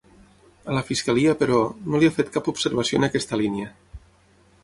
[0.69, 1.59] A la fiscalia, però,
[1.91, 3.71] no li ha fet cap observació en aquesta línia.